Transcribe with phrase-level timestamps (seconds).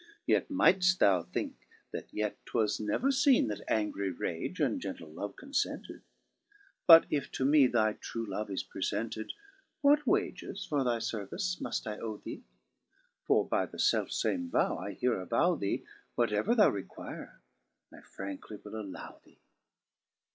[0.25, 5.35] Yet might'ft thou thinke that yet 'twas never feene That angry rage and gentle love
[5.35, 6.01] confented;
[6.87, 9.31] But if to me thy true love is prefented.
[9.81, 12.43] What wages for thy fervice muft I owe thee?
[13.27, 15.83] For by the felfe fame vow I here avow thee.
[16.15, 17.39] Whatever thou require
[17.93, 19.37] I frankly will allow thee.